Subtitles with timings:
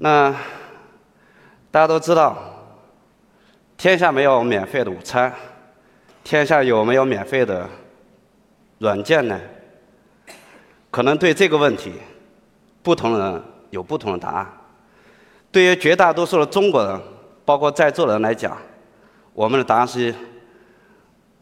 [0.00, 0.30] 那
[1.72, 2.38] 大家都知道，
[3.76, 5.32] 天下没有免费的午餐，
[6.22, 7.68] 天下有没有免费的
[8.78, 9.38] 软件呢？
[10.88, 11.92] 可能对这个问题，
[12.80, 14.46] 不同人有不同的答案。
[15.50, 17.00] 对于绝大多数的中国人，
[17.44, 18.56] 包括在座的人来讲，
[19.34, 20.14] 我们的答案是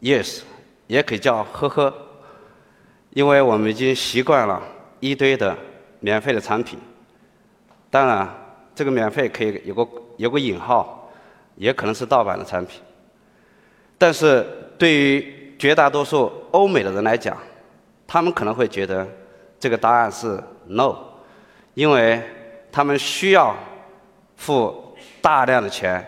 [0.01, 0.41] yes，
[0.87, 1.93] 也可以叫呵呵，
[3.11, 4.59] 因为我们已经习惯了
[4.99, 5.55] 一堆的
[5.99, 6.79] 免费的产品。
[7.91, 8.27] 当然。
[8.77, 11.09] 这个免费可以有个有个引号，
[11.55, 12.79] 也可能是盗版的产品。
[13.97, 14.45] 但是
[14.77, 17.35] 对于绝大多数欧美的人来讲，
[18.05, 19.07] 他们可能会觉得
[19.59, 20.95] 这个答案是 no，
[21.73, 22.21] 因为
[22.71, 23.55] 他们需要
[24.35, 26.05] 付大量的钱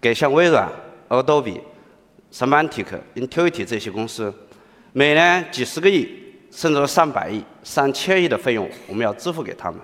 [0.00, 0.68] 给像微软、
[1.10, 1.60] Adobe、
[2.32, 4.34] Semantic、Intuit 这些公司，
[4.92, 6.08] 每年几十个亿，
[6.50, 9.78] 甚至上百亿、上千亿的费用，我们要支付给他们。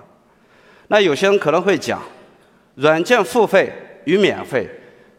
[0.89, 2.01] 那有些人可能会讲。
[2.75, 3.71] 软件付费
[4.03, 4.69] 与免费，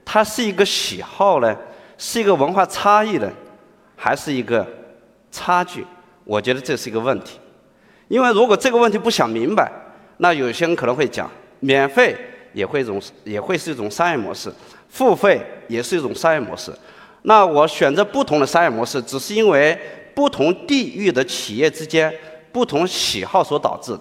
[0.04, 1.56] 它是一个喜好呢，
[1.98, 3.30] 是一个文化差异呢，
[3.96, 4.66] 还是一个
[5.30, 5.84] 差距？
[6.24, 7.38] 我觉得这是一个问题。
[8.08, 9.70] 因为如果这个问题不想明白，
[10.18, 12.16] 那有些人可能会讲，免费
[12.52, 14.52] 也会一种也会是一种商业模式，
[14.88, 16.72] 付费也是一种商业模式。
[17.22, 19.76] 那我选择不同的商业模式，只是因为
[20.14, 22.14] 不同地域的企业之间
[22.52, 24.00] 不同喜好所导致的。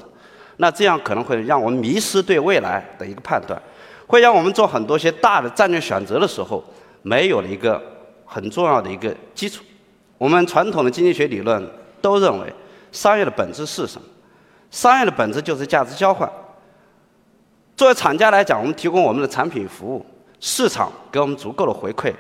[0.58, 3.62] 那这样可能会让我们迷失对未来的一个判断，
[4.08, 6.64] 会让我们做很多些大的战略选择的时候，
[7.02, 7.82] 没有了一个
[8.26, 9.64] 很重要的一个基础。
[10.18, 11.62] 我们传统的经济学理论
[12.02, 12.54] 都认为，
[12.92, 14.08] 商业的本质是什么？
[14.72, 16.30] 商业的本质就是价值交换。
[17.76, 20.06] 作为厂家来讲，我们提供我们的产品服务，
[20.40, 22.14] 市场给我们足够的回馈，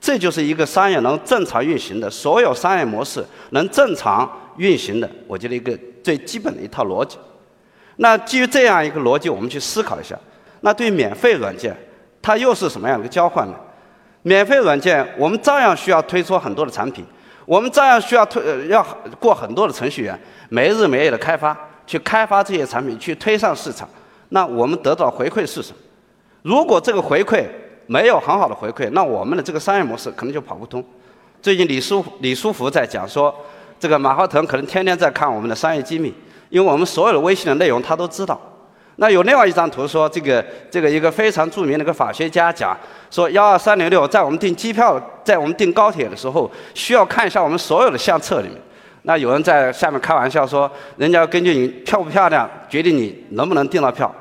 [0.00, 7.18] 这就是一个商业能正常运行的，所有商业模式能正常运行的，我觉得一个最基本的一套逻辑。
[7.96, 10.18] 那基于这样一个逻辑，我们去思考一下，
[10.60, 11.76] 那对免费软件，
[12.20, 13.54] 它又是什么样的一个交换呢？
[14.22, 17.04] 免费软件，我们照样需要推出很多的产品，
[17.44, 18.86] 我们照样需要推要
[19.18, 23.88] 过很多的程序员，没日没夜的开发，去开发这些产品，去推上市场。
[24.28, 25.78] 那我们得到回馈是什么？
[26.42, 27.44] 如果这个回馈
[27.86, 30.82] 没有很好的回馈，那我们的这个商业模式可能就跑不通。
[31.42, 33.34] 最近李书李书福在讲说，
[33.78, 36.14] 这个马化腾可能天天在看我们的商业机密。
[36.52, 38.38] 因为我们所有的微信的内容他都知道，
[38.96, 42.76] 那有另外一张图说，这个这个一个非常著名的一个法学家讲
[43.10, 48.58] 说，幺二三零六在我们订机票，在我们订高铁的时候，需要看一下我们所有的相册里面。
[49.04, 54.14] 那有人在下面开玩笑说，人家根据你漂不漂亮，决定你能不能订到票。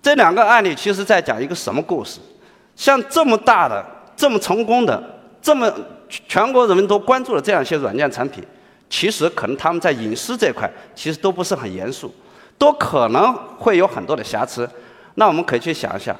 [0.00, 2.20] 这两个案例其实在讲一个什么故事？
[2.76, 3.84] 像这么大的、
[4.14, 5.02] 这么成功的、
[5.42, 5.68] 这么
[6.08, 8.44] 全国人民都关注的这样一些软件产品。
[8.90, 12.10] 其实可能他们在隐私这块其实都不是很严肃，
[12.56, 14.68] 都可能会有很多的瑕疵。
[15.16, 16.16] 那我们可以去想一下，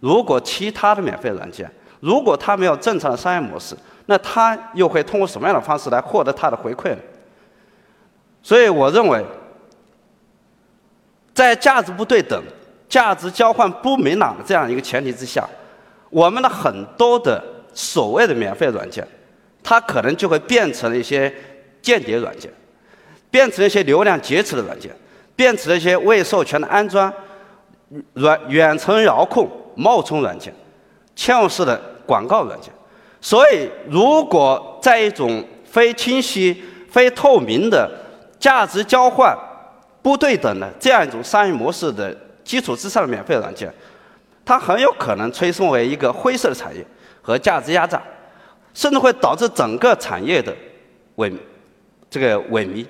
[0.00, 6.98] 如果其他的免费软件，如果它没有正常的商业模式，那它又会通过什么样的方式来获得它的回馈呢？
[8.42, 9.22] 所以我认为，
[11.34, 12.42] 在价值不对等、
[12.88, 15.46] 价值交换不明朗的这样一个前提之下，
[16.08, 17.44] 我们的很多的
[17.74, 19.06] 所谓的免费软件，
[19.62, 21.30] 它可能就会变成一些。
[21.82, 22.50] 间谍软件，
[23.30, 24.90] 变成一些流量劫持的软件，
[25.36, 27.12] 变成了一些未授权的安装、
[28.14, 30.54] 软远程遥控冒充软件、
[31.16, 32.72] 嵌入式的广告软件。
[33.20, 37.90] 所以，如果在一种非清晰、非透明的
[38.38, 39.36] 价值交换
[40.02, 43.72] 不对等的这样一种商业模式的基础之上的免费软件，
[44.44, 46.84] 它很有可能催生为一个灰色的产业
[47.20, 48.02] 和价值压榨，
[48.72, 50.52] 甚至会导致整个产业的
[51.16, 51.36] 萎靡。
[52.10, 52.84] 这个萎靡，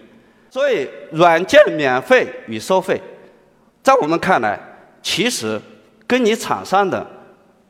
[0.48, 2.98] 所以软件免费与收费，
[3.82, 4.58] 在我们看来，
[5.03, 5.60] 其实
[6.06, 7.06] 跟你厂商的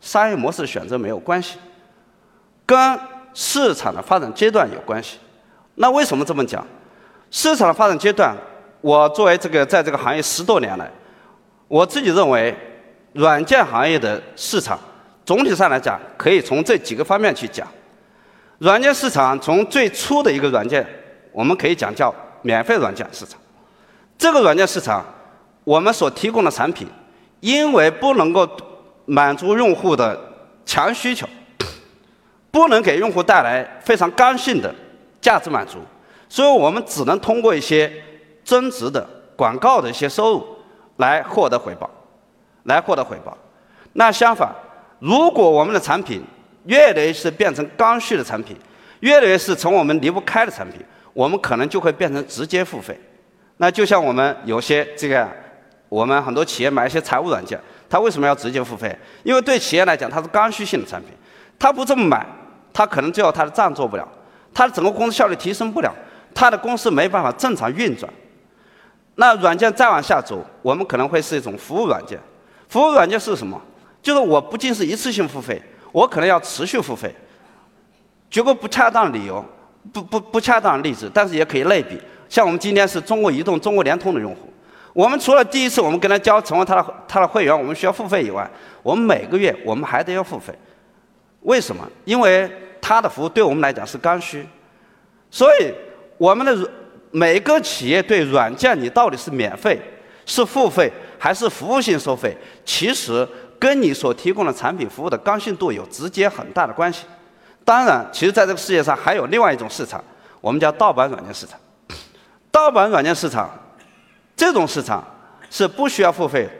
[0.00, 1.58] 商业模式选择没有关系，
[2.64, 2.98] 跟
[3.34, 5.18] 市场的发展阶段有关系。
[5.74, 6.64] 那为什么这么讲？
[7.32, 8.36] 市场的发展阶段，
[8.80, 10.88] 我作为这个在这个行业十多年来，
[11.66, 12.54] 我自己认为，
[13.14, 14.78] 软件行业的市场
[15.24, 17.66] 总体上来讲，可以从这几个方面去讲。
[18.58, 20.86] 软件市场从最初的一个软件。
[21.32, 23.38] 我们可以讲叫免费软件市场。
[24.18, 25.04] 这个软件市场，
[25.64, 26.86] 我们所提供的产品，
[27.40, 28.48] 因为不能够
[29.06, 30.18] 满足用户的
[30.66, 31.26] 强需求，
[32.50, 34.74] 不能给用户带来非常刚性的
[35.20, 35.78] 价值满足，
[36.28, 37.90] 所以我们只能通过一些
[38.44, 40.46] 增值的广告的一些收入
[40.96, 41.88] 来获得回报，
[42.64, 43.36] 来获得回报。
[43.94, 44.54] 那相反，
[44.98, 46.22] 如果我们的产品
[46.66, 48.54] 越来越是变成刚需的产品，
[49.00, 50.78] 越来越是从我们离不开的产品。
[51.12, 52.98] 我们可能就会变成直接付费，
[53.56, 55.28] 那就像我们有些这个
[55.88, 58.96] 我们很多企业买一些财务软件，它为什么要直接付费？
[59.22, 61.10] 因为对企业来讲，它是刚需性的产品，
[61.58, 62.26] 它不这么买，
[62.72, 64.08] 它可能最后它的账做不了，
[64.54, 65.92] 它的整个公司效率提升不了，
[66.34, 68.12] 它的公司没办法正常运转。
[69.16, 72.18] 那软件再往下走，我们可能会是一种服务软件。
[72.68, 73.60] 服务软件是什么？
[74.00, 75.60] 就是我不仅是一次性付费，
[75.92, 77.14] 我可能要持续付费。
[78.30, 79.44] 举个不恰当理由，
[79.92, 81.98] 不不不恰当的例子，但是也可以类比。
[82.28, 84.52] 像我们今天是中国移动、中国联通的用户。
[84.92, 88.48] 我们除了第一次我们跟他交成为他的他的会员，我们需要付费以外，
[88.82, 90.52] 我们每个月我们还得要付费。
[91.42, 91.88] 为什么？
[92.04, 92.50] 因为
[92.80, 94.46] 他的服务对我们来讲是刚需，
[95.30, 95.72] 所以
[96.18, 96.70] 我们的
[97.10, 99.80] 每个企业对软件你到底是免费、
[100.26, 103.26] 是付费还是服务性收费，其实
[103.58, 107.06] 跟你所提供的产品服务的刚性度有直接很大的关系。
[107.64, 110.02] 当然，其实在这个世界上还有另外一种市场，
[110.40, 111.58] 我们叫盗版软件市场。
[112.50, 113.50] 盗版软件市场。
[114.36, 115.04] 这种市场
[115.50, 116.50] 是不需要付费的，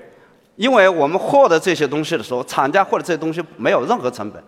[0.57, 4.43] 因为我们获得这些东西的时候，厂家获得这些东西没有任何成本。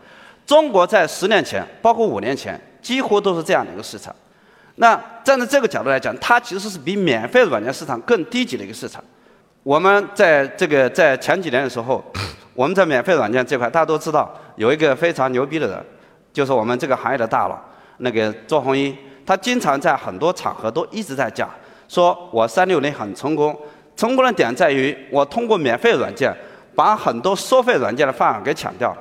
[0.45, 4.15] 中国在十年前，包括五年前，几乎都是这样的一个市场。
[4.75, 9.03] 那站在这个角度来讲，它其实是比免费软件市场更低级的一个市场。
[9.63, 12.05] 我们在这个在前几年的时候，
[12.53, 15.83] 我们在免费软件这块，大家都知道有一个非常牛逼的人，
[16.33, 17.59] 就是我们这个行业的大佬，
[17.99, 18.97] 那个周鸿祎，
[19.27, 21.51] 他经常在很多场合都一直在讲。
[21.89, 23.55] 说我三六零很成功，
[23.95, 26.35] 成功的点在于我通过免费软件
[26.75, 28.99] 把很多收费软件的饭碗给抢掉了。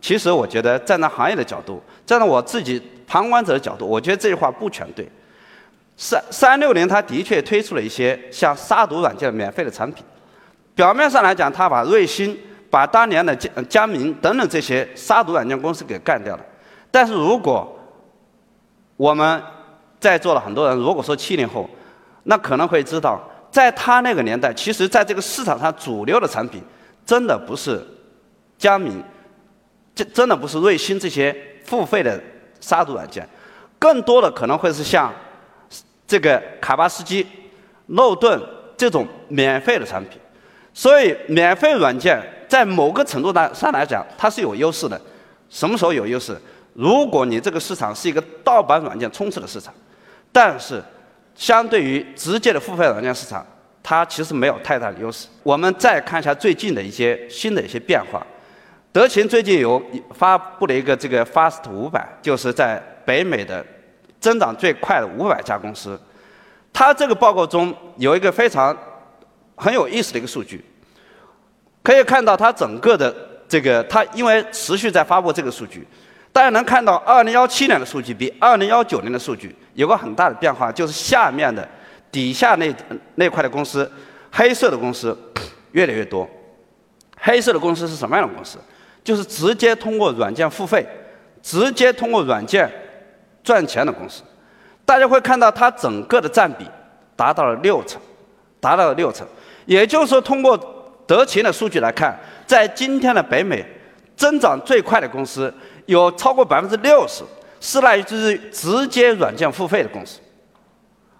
[0.00, 5.08] 其实我觉得站在行业的角度，站在我自己旁观者的角度，我觉得这句话不全对。
[5.96, 10.04] 三三六零它的确推出了一些像杀毒软件免费的产品，
[10.74, 12.36] 表面上来讲，它把瑞星、
[12.68, 16.44] 把当年的江江明等等这些杀毒软件公司给干掉了。
[16.94, 17.76] 但是如果
[18.96, 19.42] 我们
[19.98, 21.68] 在座的很多人，如果说七零后，
[22.22, 23.20] 那可能会知道，
[23.50, 26.62] 在他那个年代，其实在这个市场上主流的产品，
[27.04, 27.84] 真的不是
[28.56, 29.02] 佳明，
[29.92, 32.22] 这真的不是瑞星这些付费的
[32.60, 33.28] 杀毒软件，
[33.76, 35.12] 更多的可能会是像
[36.06, 37.26] 这个卡巴斯基、
[37.86, 38.40] 诺顿
[38.76, 40.20] 这种免费的产品。
[40.72, 45.00] 所以，免费软件在某个程度上来讲，它是有优势的。
[45.50, 46.40] 什么时候有优势？
[46.74, 49.72] 如果你这个市场是一个盗版软件充斥的市场，
[50.30, 50.82] 但是。
[51.36, 53.44] 相对于直接的付费软件市场，
[53.82, 55.26] 它其实没有太大的优势。
[55.42, 58.24] 我们再看一下最近的一些新的一些变化。
[58.92, 59.82] 德勤最近有
[60.12, 63.66] 发布了一个这个 Fast 五百，就是在北美的
[64.20, 66.00] 增长最快的五百家公司。
[66.72, 68.76] 它这个报告中有一个非常
[69.56, 70.64] 很有意思的一个数据，
[71.82, 73.12] 可以看到它整个的
[73.48, 75.84] 这个，它因为持续在发布这个数据。
[76.34, 81.66] 大家能看到，二零幺七年的数据比二零幺九年的数据有个很大的变化，就是下面的
[82.10, 82.74] 底下那
[83.14, 83.88] 那块的公司，
[84.32, 85.16] 黑色的公司
[85.70, 86.28] 越来越多。
[87.20, 88.58] 黑色的公司是什么样的公司？
[89.04, 90.84] 就是直接通过软件付费，
[91.40, 92.68] 直接通过软件
[93.44, 94.24] 赚钱的公司。
[94.84, 96.66] 大家会看到，它整个的占比
[97.14, 98.02] 达到了六成，
[98.58, 99.24] 达到了六成。
[99.66, 100.58] 也就是说，通过
[101.06, 103.64] 德勤的数据来看，在今天的北美，
[104.16, 105.54] 增长最快的公司。
[105.86, 107.22] 有超过百分之六十
[107.60, 110.20] 是来自于直接软件付费的公司，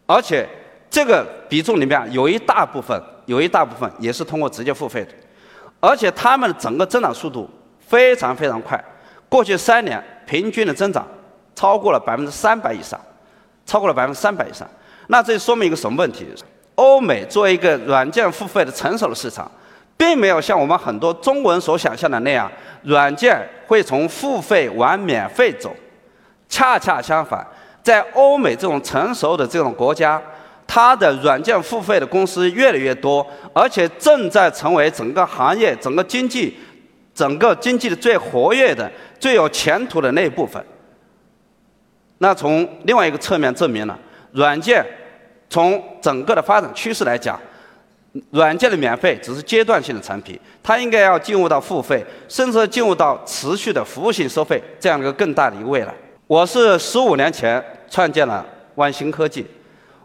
[0.06, 0.49] 而且
[0.90, 5.11] 这个比重里面有一大部分，有一大部分也是通过直接付费的，
[5.80, 8.83] 而且他们的整个增长速度非常非常快，
[9.28, 11.06] 过去三年平均的增长
[11.54, 13.00] 超过了百分之三百以上，
[13.66, 14.68] 超过了百分之三百以上。
[15.09, 16.26] 那这说明一个什么问题？
[16.76, 19.50] 欧美作为一个软件付费的成熟的市场。
[19.96, 22.50] 并没有像我们很多中文所想象的那样，
[22.82, 25.74] 软件会从付费往免费走。
[26.48, 27.44] 恰恰相反，
[27.82, 30.20] 在欧美这种成熟的这种国家，
[30.66, 36.56] 它的软件付费的公司越来越多，而且正在成为整个行业、整个经济、
[37.14, 40.64] 整个经济的最活跃的、最有前途的那一部分。
[42.18, 43.98] 那从另外一个侧面证明了，
[44.32, 44.84] 软件
[45.48, 47.40] 从整个的发展趋势来讲。
[48.30, 55.92] 软件的免费只是阶段性的产品，它应该要进入到付费，甚至进入到持续的服务性收费这样一个更大的一个未来。
[56.28, 59.44] 我是十五年前创建了万兴科技，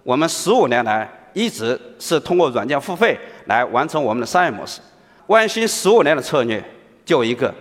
[0.02, 4.82] 我们十五年来一直是通过软件付费来完成我们的商业模式。
[5.28, 6.64] 万兴十五年的策略
[7.06, 7.54] 就一个，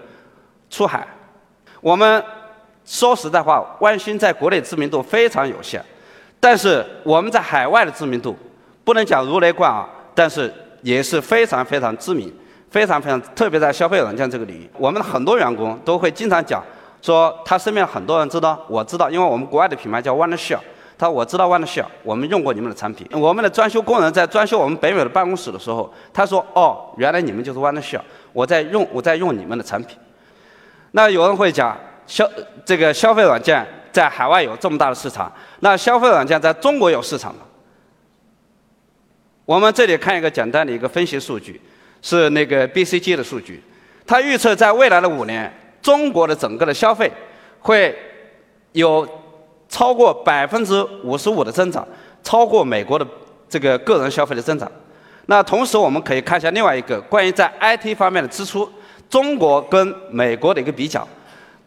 [0.70, 1.06] 出海。
[1.82, 2.24] 我们
[2.86, 5.84] 说实在话，万兴在国内知名度非常有限，
[6.40, 8.34] 但是我们在海外的知名度
[8.82, 9.86] 不能讲如雷贯耳。
[10.18, 12.28] 但是也是非常非常知名，
[12.72, 16.60] 非常非常特别在消费软件这个领域，我们的很多员工都会经常讲，
[17.00, 20.58] 说他身边很多人知道，我知道，因为我们国外的品牌叫 OneShare，
[20.98, 23.06] 他说：“我知道 Wondershare，我们用过你们的产品。
[23.12, 28.00] 我们的装修工人在装修我们北美的办公室的时候，他说：‘哦，原来你们就是 Wondershare，
[28.32, 29.96] 我在用我在用你们的产品。’
[30.90, 32.28] 那有人会讲，消
[32.64, 37.42] 这个消费软件在海外有这么大的市场，那消费软件在中国有市场吗？
[39.48, 41.58] 我们这里看一个简单的一个分析数据，
[42.02, 43.62] 是那个 BCG 的数据，
[44.06, 45.50] 它预测在未来的五年，
[45.80, 47.10] 中国的整个的消费
[47.60, 47.96] 会
[48.72, 49.08] 有。
[49.70, 51.86] 超过百分之五十五的增长，
[52.22, 53.06] 超过美国的
[53.50, 54.66] 这个个人消费的增长。
[55.26, 58.66] 那同时我们可以看一下另外一个关于在 IT 方面的支出，
[59.10, 61.06] 中国跟美国的一个比较。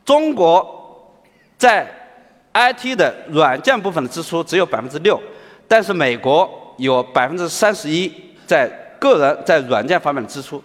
[0.04, 1.14] 中国
[1.60, 1.88] 在
[2.56, 5.22] IT 的软件部分的支出只有百分之六，
[5.68, 8.12] 但是美国有百分之三十一
[8.46, 8.70] 在
[9.00, 10.62] 个人在软件方面的支出。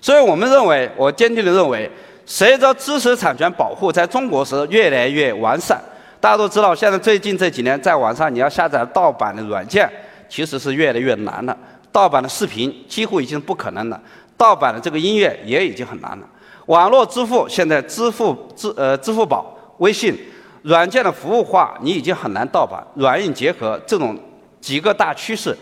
[0.00, 1.90] 所以我们认为，我坚定的认为。
[2.26, 5.78] 随着知识产权保护在中国是越来越完善，
[6.20, 9.86] 大家都知道，现在最近这几年在网上你要下载盗版的软件，
[10.26, 11.54] 其实是越来越难了。
[11.92, 14.00] 盗版的视频几乎已经不可能了，
[14.38, 16.26] 盗版的这个音乐也已经很难了。
[16.64, 20.18] 网络支付现在支付支呃支付宝、微信
[20.64, 22.82] 软件的服务化，你已经很难盗版。
[22.94, 24.18] 软硬结合这种
[24.62, 25.54] 几个大趋势，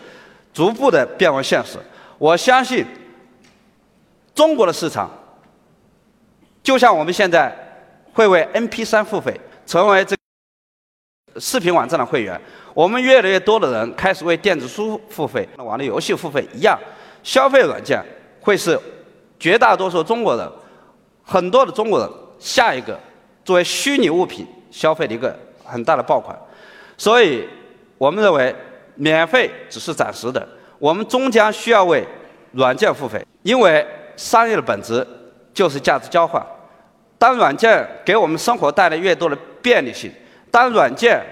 [0.53, 1.77] 逐步的变为现实。
[2.17, 2.85] 我相信
[4.33, 5.11] 中国的市场。
[6.63, 7.53] 就像我们现在
[8.13, 10.15] 会为 MP3 付费，成为这
[11.37, 12.39] 视频网站的会员，
[12.73, 16.79] 我们越来越多的人开始为电子书付费、网络游戏付费一样，
[17.21, 18.01] 消费软件
[18.39, 18.79] 会是
[19.37, 20.49] 绝大多数中国人、
[21.21, 22.97] 很多的中国人下一个
[23.43, 26.37] 作为虚拟物品消费的一个很大的爆款。
[26.97, 27.47] 所以，
[27.97, 28.53] 我们认为
[28.95, 30.45] 免费只是暂时的，
[30.77, 32.05] 我们终将需要为
[32.51, 33.87] 软件付费，因为
[34.17, 35.07] 商业的本质。
[35.53, 36.43] 就是价值交换。
[37.19, 40.11] 当软件给我们生活带来越多的便利性，
[40.49, 41.23] 当软件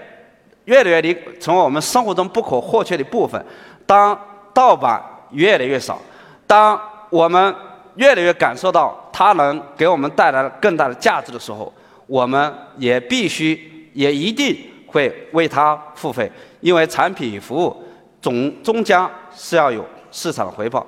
[0.66, 3.44] 越来越离成为我们生活中不可或缺的部分，
[3.84, 4.16] 当
[4.54, 6.00] 盗版越来越少，
[6.46, 6.80] 当
[7.10, 7.52] 我们
[7.96, 11.72] 越来越感受到它能给我们带来更大的价值的时候，
[12.12, 14.54] 我们也必须也一定
[14.86, 17.74] 会为它付费，因为产品与服务
[18.20, 20.86] 总终将是要有市场回报。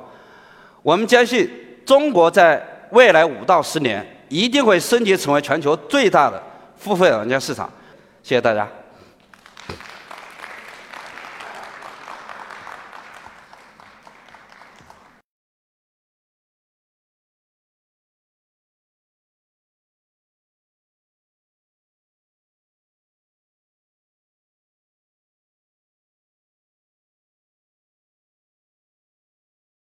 [0.83, 1.49] 我们坚信
[1.87, 2.63] 中国在。
[2.91, 6.41] 未来五到十年一定会升级成为全球最大的
[6.77, 7.69] 付费软件市场。
[8.23, 8.69] 谢谢大家。